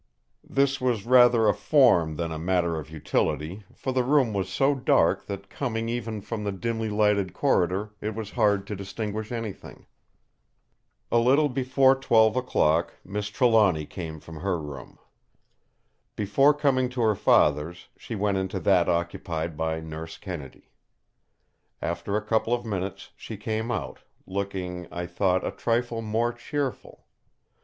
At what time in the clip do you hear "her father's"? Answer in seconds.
17.01-17.87